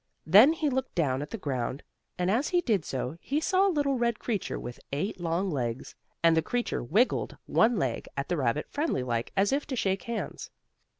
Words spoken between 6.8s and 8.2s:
wiggled one leg